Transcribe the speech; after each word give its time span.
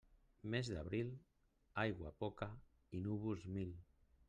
Mes 0.53 0.71
d'abril, 0.75 1.11
aigua 1.83 2.13
poca 2.25 2.49
i 3.01 3.05
núvols 3.07 3.49
mil. 3.59 3.79